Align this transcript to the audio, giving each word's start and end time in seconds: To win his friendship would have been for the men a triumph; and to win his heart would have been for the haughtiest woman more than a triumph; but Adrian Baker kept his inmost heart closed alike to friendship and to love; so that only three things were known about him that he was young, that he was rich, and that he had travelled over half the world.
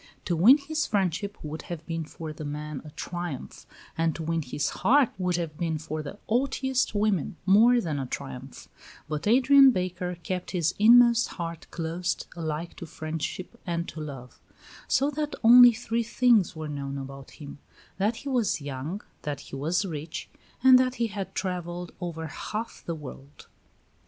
To 0.25 0.35
win 0.35 0.57
his 0.57 0.87
friendship 0.87 1.37
would 1.43 1.61
have 1.69 1.85
been 1.85 2.05
for 2.05 2.33
the 2.33 2.43
men 2.43 2.81
a 2.83 2.89
triumph; 2.89 3.67
and 3.95 4.15
to 4.15 4.23
win 4.23 4.41
his 4.41 4.69
heart 4.81 5.09
would 5.19 5.35
have 5.35 5.55
been 5.59 5.77
for 5.77 6.01
the 6.01 6.17
haughtiest 6.27 6.95
woman 6.95 7.35
more 7.45 7.79
than 7.79 7.99
a 7.99 8.07
triumph; 8.07 8.67
but 9.07 9.27
Adrian 9.27 9.69
Baker 9.69 10.17
kept 10.23 10.49
his 10.57 10.73
inmost 10.79 11.27
heart 11.37 11.67
closed 11.69 12.25
alike 12.35 12.75
to 12.77 12.87
friendship 12.87 13.59
and 13.63 13.87
to 13.89 13.99
love; 14.01 14.41
so 14.87 15.11
that 15.11 15.35
only 15.43 15.71
three 15.71 16.01
things 16.01 16.55
were 16.55 16.67
known 16.67 16.97
about 16.97 17.29
him 17.37 17.59
that 17.99 18.15
he 18.15 18.27
was 18.29 18.59
young, 18.59 19.01
that 19.21 19.39
he 19.41 19.55
was 19.55 19.85
rich, 19.85 20.29
and 20.63 20.79
that 20.79 20.95
he 20.95 21.05
had 21.13 21.35
travelled 21.35 21.91
over 22.01 22.25
half 22.25 22.81
the 22.87 22.95
world. 22.95 23.45